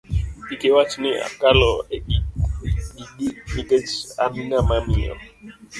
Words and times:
Kik 0.45 0.61
iwachi 0.69 0.97
ni 1.01 1.11
akalo 1.27 1.71
e 1.95 1.97
gigi 2.05 3.27
nikech 3.53 3.91
an 4.23 4.33
ng'ama 4.47 4.75
miyo. 4.87 5.13